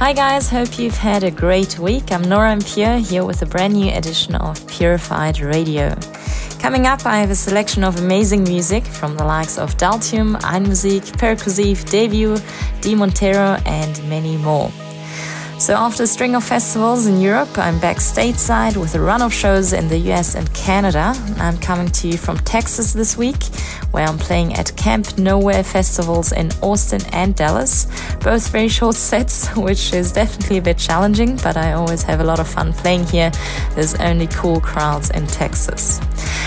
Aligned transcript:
Hi 0.00 0.14
guys, 0.14 0.48
hope 0.48 0.78
you've 0.78 0.96
had 0.96 1.24
a 1.24 1.30
great 1.30 1.78
week. 1.78 2.10
I'm 2.10 2.22
Nora 2.22 2.52
En 2.52 2.62
Pure 2.62 3.00
here 3.00 3.22
with 3.22 3.42
a 3.42 3.46
brand 3.46 3.74
new 3.74 3.92
edition 3.92 4.34
of 4.34 4.66
Purified 4.66 5.40
Radio. 5.40 5.94
Coming 6.58 6.86
up, 6.86 7.04
I 7.04 7.18
have 7.18 7.28
a 7.28 7.34
selection 7.34 7.84
of 7.84 7.98
amazing 7.98 8.44
music 8.44 8.86
from 8.86 9.14
the 9.18 9.24
likes 9.24 9.58
of 9.58 9.76
Daltium, 9.76 10.40
Einmusik, 10.40 11.02
Percussive, 11.18 11.84
Debut, 11.90 12.38
D 12.80 12.94
Montero, 12.94 13.58
and 13.66 14.02
many 14.08 14.38
more. 14.38 14.72
So, 15.58 15.74
after 15.74 16.04
a 16.04 16.06
string 16.06 16.34
of 16.34 16.44
festivals 16.44 17.06
in 17.06 17.20
Europe, 17.20 17.58
I'm 17.58 17.78
back 17.78 17.98
stateside 17.98 18.78
with 18.78 18.94
a 18.94 19.00
run 19.00 19.20
of 19.20 19.34
shows 19.34 19.74
in 19.74 19.88
the 19.88 19.98
US 20.12 20.34
and 20.34 20.50
Canada. 20.54 21.12
I'm 21.36 21.58
coming 21.58 21.88
to 21.88 22.08
you 22.08 22.16
from 22.16 22.38
Texas 22.38 22.94
this 22.94 23.18
week, 23.18 23.42
where 23.90 24.06
I'm 24.06 24.18
playing 24.18 24.54
at 24.54 24.76
Camp 24.76 25.18
Nowhere 25.18 25.64
festivals 25.64 26.32
in 26.32 26.50
Austin 26.62 27.00
and 27.12 27.34
Dallas. 27.34 27.86
Both 28.20 28.50
very 28.50 28.68
short 28.68 28.96
sets, 28.96 29.48
which 29.56 29.92
is 29.92 30.12
definitely 30.12 30.58
a 30.58 30.62
bit 30.62 30.78
challenging, 30.78 31.36
but 31.36 31.56
I 31.56 31.72
always 31.72 32.02
have 32.02 32.20
a 32.20 32.24
lot 32.24 32.40
of 32.40 32.48
fun 32.48 32.72
playing 32.72 33.06
here. 33.06 33.30
There's 33.74 33.94
only 33.96 34.26
cool 34.28 34.60
crowds 34.60 35.10
in 35.10 35.26
Texas. 35.26 36.00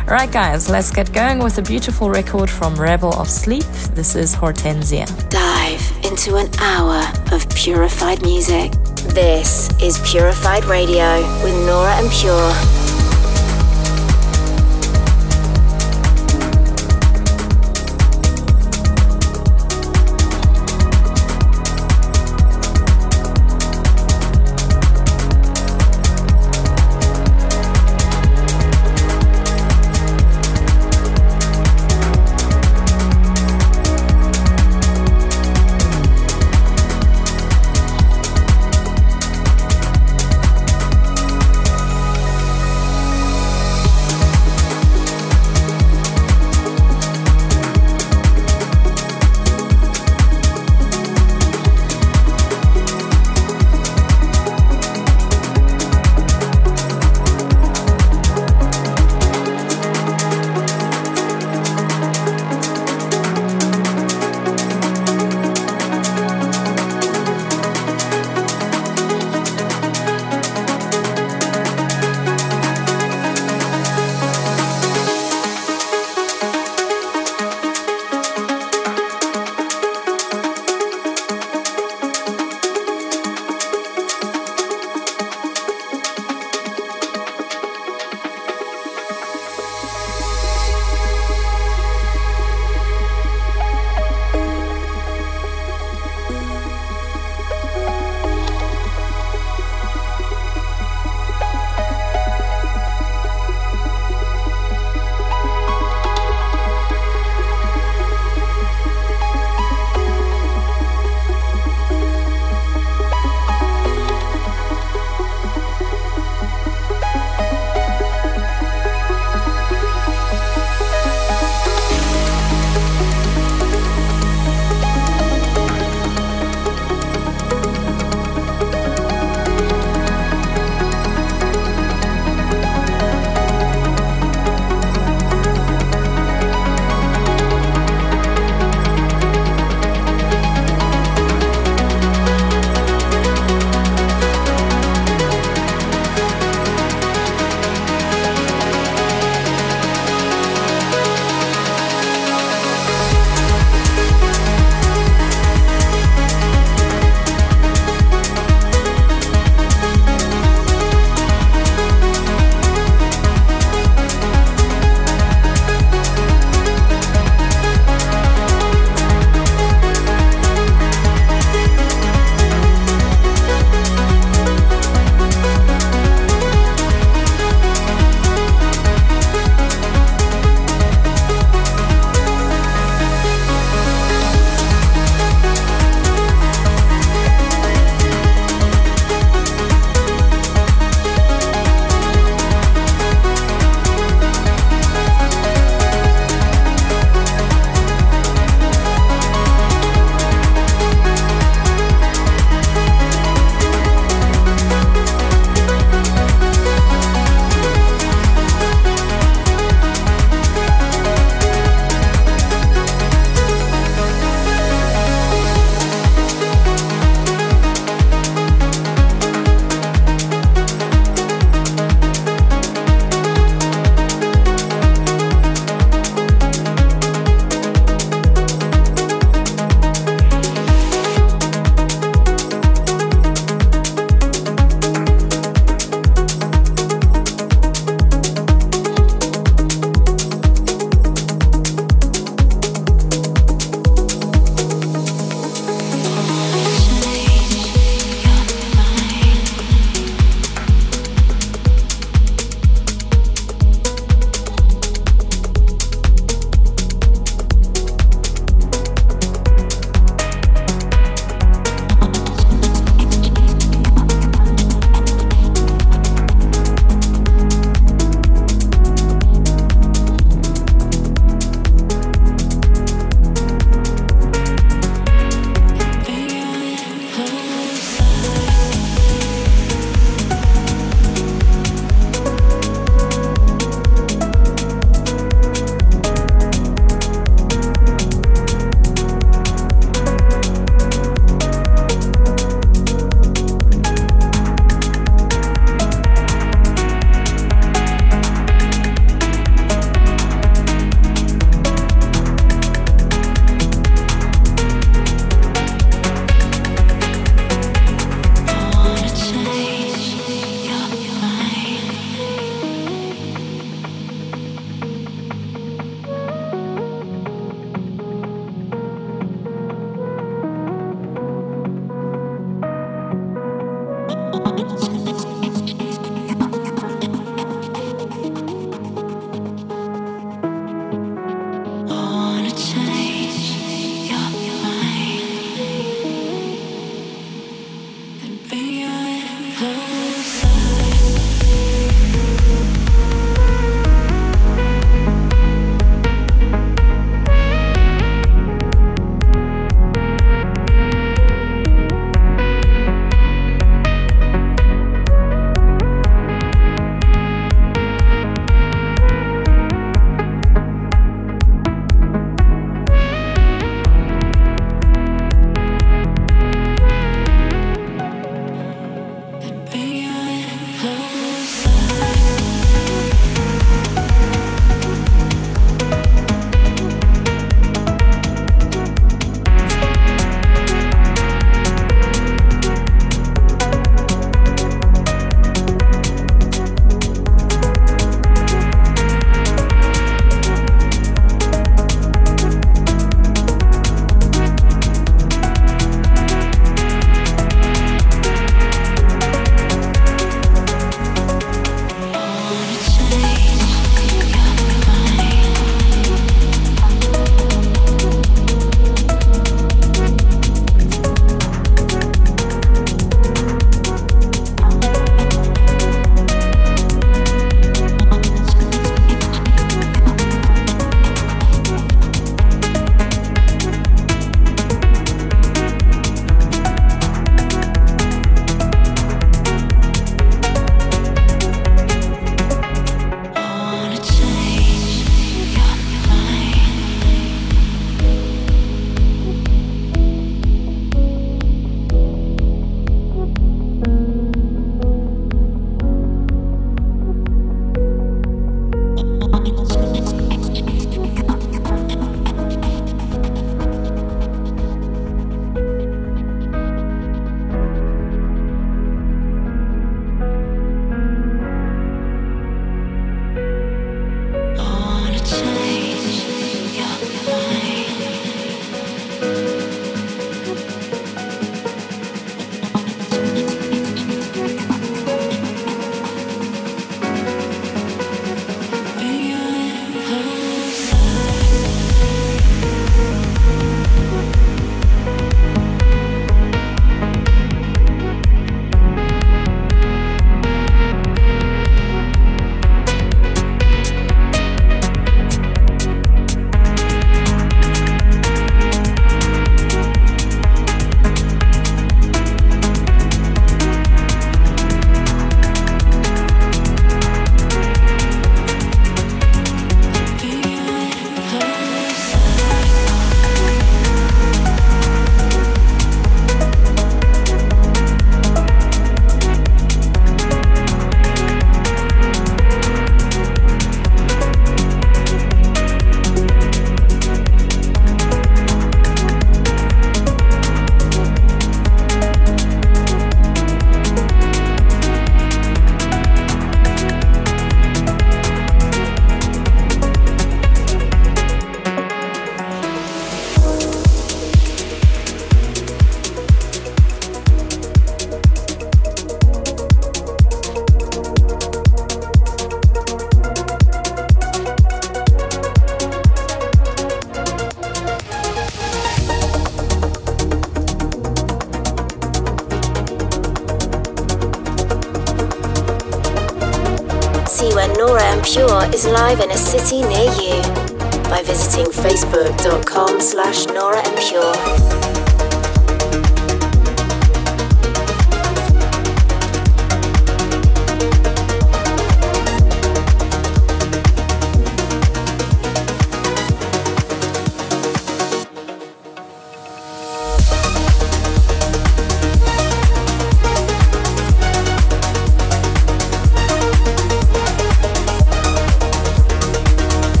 Alright, 0.00 0.32
guys, 0.32 0.68
let's 0.68 0.90
get 0.90 1.12
going 1.12 1.38
with 1.38 1.58
a 1.58 1.62
beautiful 1.62 2.10
record 2.10 2.50
from 2.50 2.74
Rebel 2.76 3.14
of 3.14 3.28
Sleep. 3.28 3.64
This 3.94 4.14
is 4.14 4.34
Hortensia. 4.34 5.06
Dive 5.30 6.04
into 6.04 6.36
an 6.36 6.48
hour 6.58 7.02
of 7.32 7.48
purified 7.54 8.22
music. 8.22 8.72
This 9.14 9.70
is 9.82 9.98
Purified 10.10 10.64
Radio 10.64 11.22
with 11.42 11.54
Nora 11.66 11.96
En 11.96 12.08
Pure. 12.10 12.83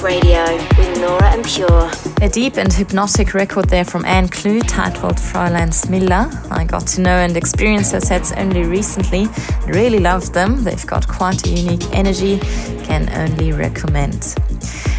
Radio 0.00 0.44
with 0.78 1.00
Nora 1.00 1.32
En 1.32 1.42
Pure. 1.42 1.90
A 2.22 2.28
deep 2.28 2.56
and 2.56 2.72
hypnotic 2.72 3.34
record 3.34 3.68
there 3.68 3.84
from 3.84 4.04
Anne 4.04 4.28
Clue 4.28 4.60
titled 4.60 5.16
Fräulein 5.16 5.70
Smilla. 5.70 6.30
I 6.50 6.64
got 6.64 6.86
to 6.88 7.00
know 7.00 7.16
and 7.16 7.36
experience 7.36 7.92
her 7.92 8.00
sets 8.00 8.32
only 8.32 8.64
recently. 8.64 9.28
Really 9.66 9.98
loved 9.98 10.32
them. 10.32 10.64
They've 10.64 10.86
got 10.86 11.06
quite 11.06 11.46
a 11.46 11.50
unique 11.50 11.84
energy. 11.92 12.38
Can 12.84 13.10
only 13.12 13.52
recommend. 13.52 14.34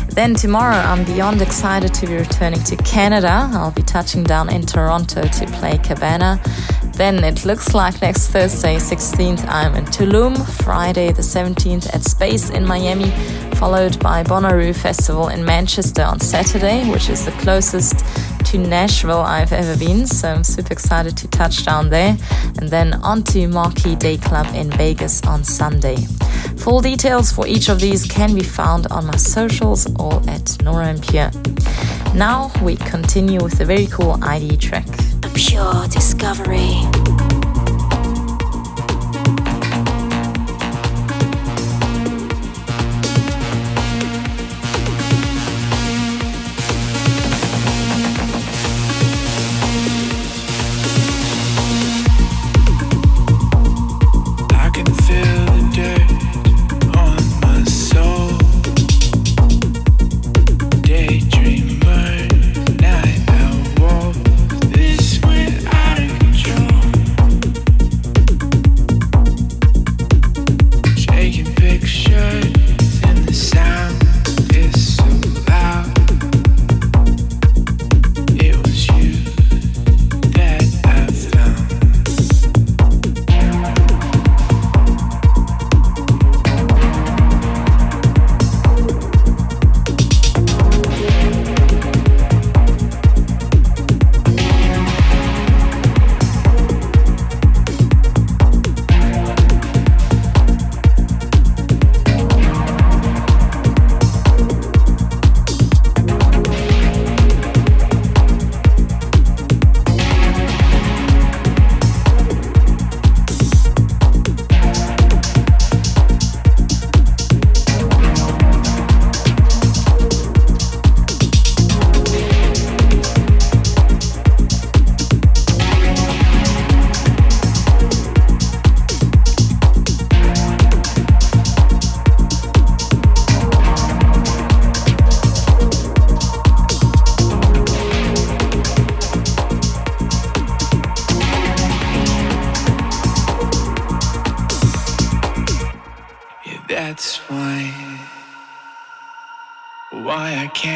Then 0.09 0.35
tomorrow, 0.35 0.75
I'm 0.75 1.03
beyond 1.05 1.41
excited 1.41 1.93
to 1.95 2.05
be 2.05 2.15
returning 2.15 2.61
to 2.65 2.75
Canada. 2.75 3.49
I'll 3.53 3.71
be 3.71 3.81
touching 3.81 4.23
down 4.23 4.53
in 4.53 4.61
Toronto 4.61 5.23
to 5.23 5.45
play 5.47 5.79
Cabana. 5.79 6.39
Then 6.93 7.23
it 7.23 7.43
looks 7.43 7.73
like 7.73 7.99
next 8.03 8.27
Thursday, 8.27 8.75
16th, 8.75 9.43
I'm 9.49 9.73
in 9.75 9.85
Tulum, 9.85 10.37
Friday, 10.63 11.11
the 11.11 11.23
17th, 11.23 11.91
at 11.91 12.03
Space 12.03 12.51
in 12.51 12.63
Miami, 12.63 13.11
followed 13.63 13.97
by 13.99 14.21
Bonnaroo 14.25 14.75
Festival 14.75 15.29
in 15.29 15.45
Manchester 15.45 16.03
on 16.03 16.19
Saturday, 16.19 16.83
which 16.91 17.07
is 17.07 17.23
the 17.23 17.31
closest 17.43 17.99
to 18.43 18.57
Nashville 18.57 19.21
I've 19.21 19.53
ever 19.53 19.77
been, 19.77 20.05
so 20.05 20.33
I'm 20.33 20.43
super 20.43 20.73
excited 20.73 21.15
to 21.15 21.29
touch 21.29 21.63
down 21.63 21.89
there. 21.89 22.17
And 22.57 22.67
then 22.67 22.95
on 22.95 23.23
to 23.31 23.47
Marquee 23.47 23.95
Day 23.95 24.17
Club 24.17 24.47
in 24.53 24.69
Vegas 24.71 25.23
on 25.23 25.45
Sunday. 25.45 25.95
Full 26.57 26.81
details 26.81 27.31
for 27.31 27.47
each 27.47 27.69
of 27.69 27.79
these 27.79 28.05
can 28.05 28.35
be 28.35 28.43
found 28.43 28.87
on 28.87 29.05
my 29.05 29.15
socials 29.15 29.87
or 29.97 30.21
at 30.27 30.61
Nora 30.61 30.87
En 30.87 30.99
Pure. 30.99 31.31
Now 32.13 32.51
we 32.61 32.75
continue 32.75 33.41
with 33.41 33.61
a 33.61 33.65
very 33.65 33.87
cool 33.87 34.21
ID 34.21 34.57
track 34.57 34.87
A 35.23 35.29
pure 35.33 35.87
discovery. 35.87 36.81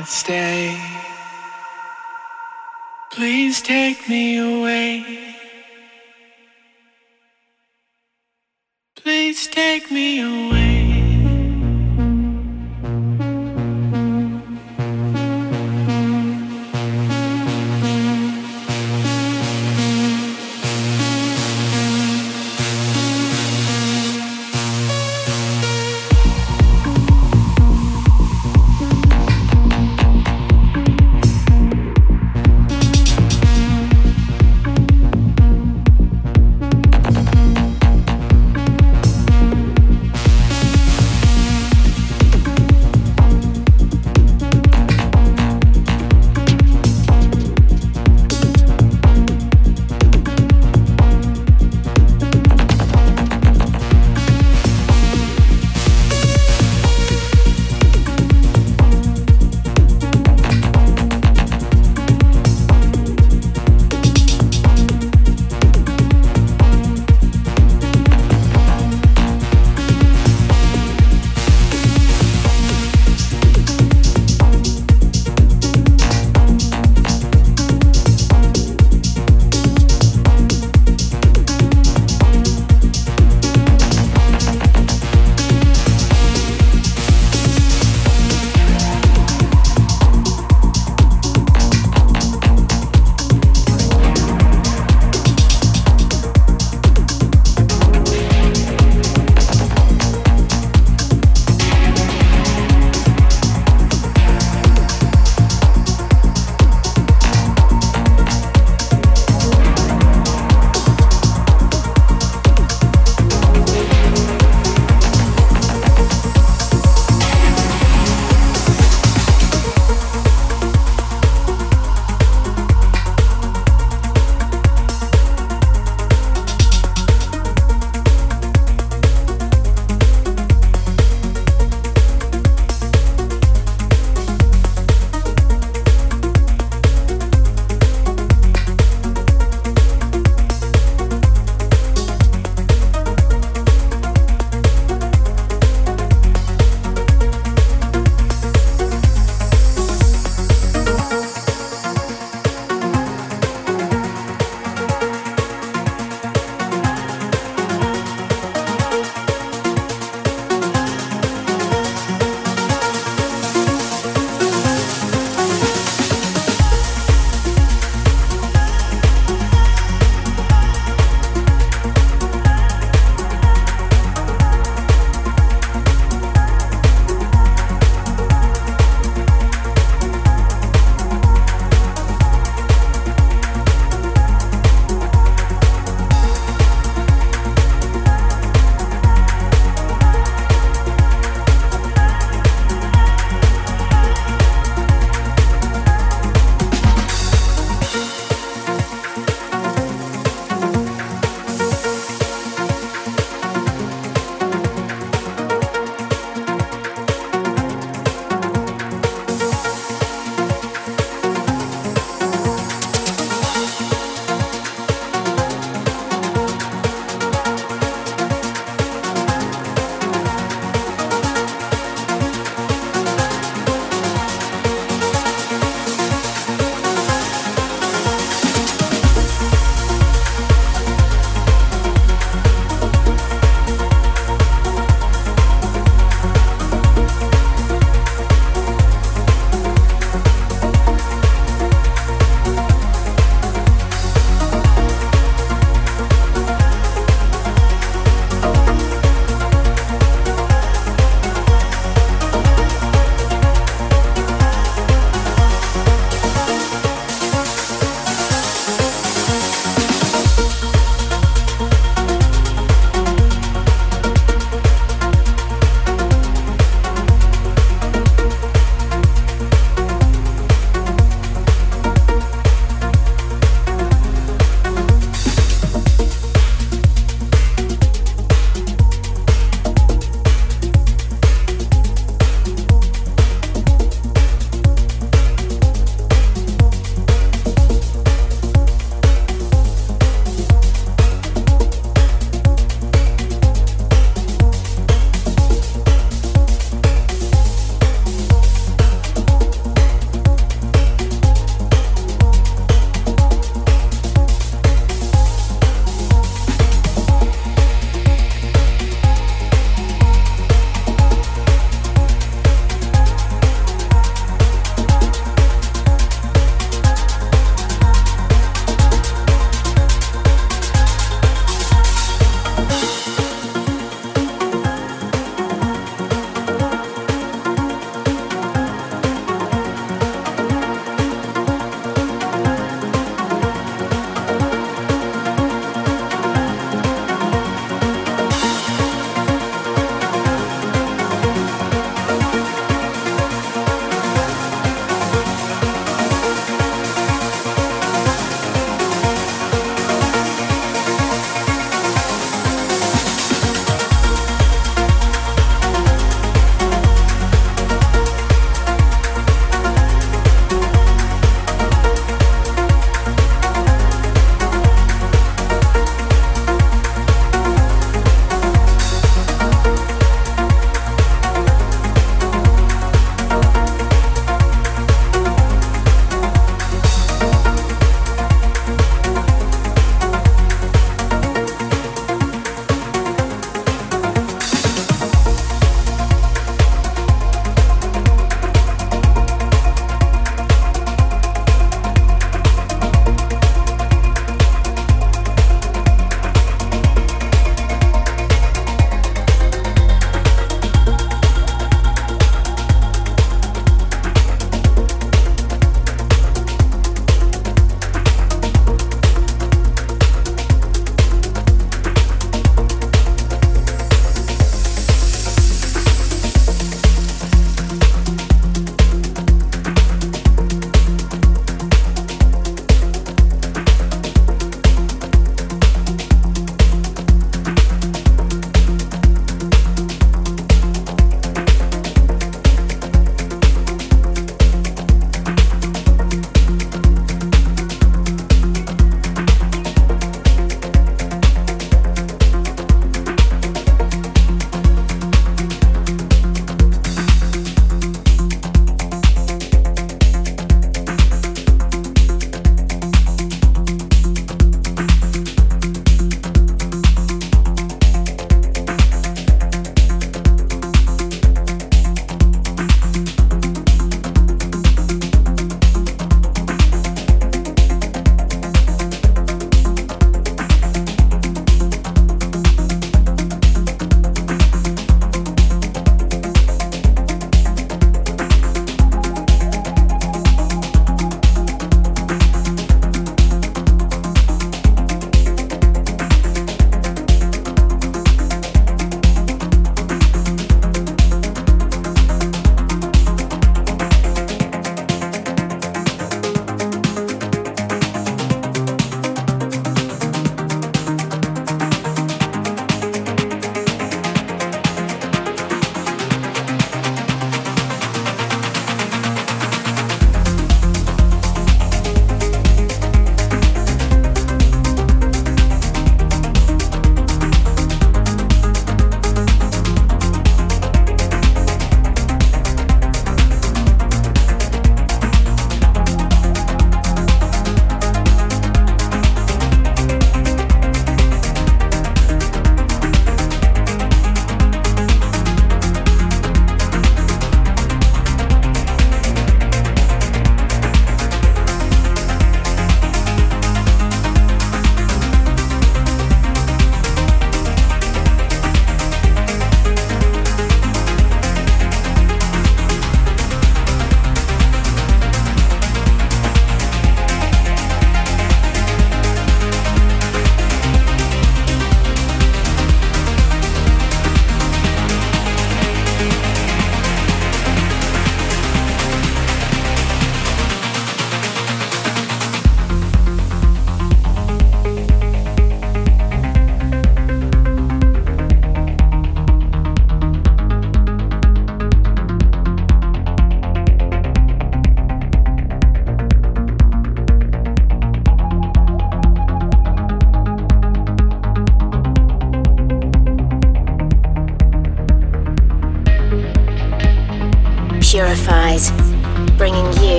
can't 0.00 0.08
stay. 0.08 0.80
Please 3.12 3.60
take 3.60 4.08
me 4.08 4.38
away. 4.38 5.34
Please 8.96 9.46
take 9.46 9.90
me 9.90 10.20
away. 10.20 10.79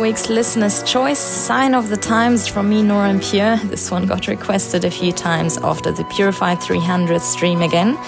Week's 0.00 0.30
listener's 0.30 0.82
choice, 0.82 1.18
Sign 1.18 1.74
of 1.74 1.90
the 1.90 1.96
Times 1.96 2.48
from 2.48 2.70
me, 2.70 2.82
Nora 2.82 3.10
En 3.10 3.20
Pure. 3.20 3.56
This 3.64 3.90
one 3.90 4.06
got 4.06 4.26
requested 4.26 4.84
a 4.84 4.90
few 4.90 5.12
times 5.12 5.58
after 5.58 5.92
the 5.92 6.04
Purified 6.04 6.62
300 6.62 7.20
stream 7.20 7.60
again. 7.60 7.98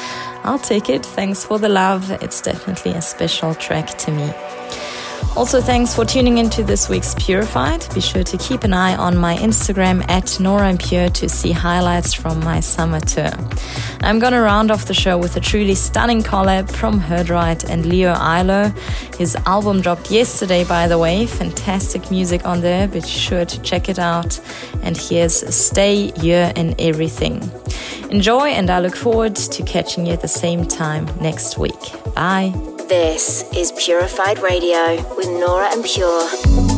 I'll 0.45 0.59
take 0.59 0.89
it. 0.89 1.05
Thanks 1.05 1.45
for 1.45 1.59
the 1.59 1.69
love. 1.69 2.11
It's 2.23 2.41
definitely 2.41 2.93
a 2.93 3.03
special 3.03 3.55
track 3.55 3.99
to 3.99 4.11
me. 4.11 4.33
Also, 5.35 5.63
thanks 5.63 5.95
for 5.95 6.05
tuning 6.05 6.39
into 6.39 6.63
this 6.63 6.89
week's 6.89 7.15
Purified. 7.15 7.87
Be 7.95 8.01
sure 8.01 8.23
to 8.23 8.37
keep 8.37 8.65
an 8.65 8.75
eye 8.75 8.95
on 8.95 9.17
my 9.17 9.35
Instagram 9.37 10.09
at 10.09 10.39
Nora 10.39 10.77
Pure 10.77 11.09
to 11.09 11.29
see 11.29 11.53
highlights 11.53 12.13
from 12.13 12.39
my 12.41 12.61
summer 12.61 13.01
tour. 13.01 13.31
I'm 14.03 14.19
gonna 14.19 14.43
round 14.43 14.71
off 14.71 14.85
the 14.85 14.95
show 14.95 15.17
with 15.17 15.37
a 15.37 15.41
truly 15.41 15.75
stunning 15.75 16.23
collab 16.23 16.71
from 16.71 17.01
Herdright 17.01 17.69
and 17.69 17.87
Leo 17.87 18.13
Ilo. 18.13 18.73
His 19.17 19.35
album 19.47 19.81
dropped 19.81 20.11
yesterday, 20.11 20.65
by 20.65 20.87
the 20.87 20.99
way. 20.99 21.27
Fantastic 21.27 22.11
music 22.11 22.45
on 22.45 22.61
there. 22.61 22.87
Be 22.87 23.01
sure 23.01 23.47
to 23.47 23.63
check 23.63 23.89
it 23.89 23.99
out. 23.99 24.39
And 24.83 24.97
here's 24.97 25.35
Stay 25.55 26.13
Here 26.21 26.53
in 26.57 26.75
Everything. 26.79 27.51
Enjoy, 28.11 28.49
and 28.49 28.69
I 28.71 28.81
look 28.81 28.95
forward 28.95 29.35
to 29.37 29.63
catching 29.63 30.07
you 30.07 30.13
at 30.13 30.21
the 30.21 30.29
same 30.29 30.67
time 30.67 31.07
next 31.21 31.57
week. 31.57 31.81
Bye. 32.15 32.72
This 32.93 33.43
is 33.55 33.73
Purified 33.73 34.41
Radio 34.41 34.97
with 35.17 35.27
Nora 35.31 35.73
En 35.73 35.83
Pure. 35.83 36.72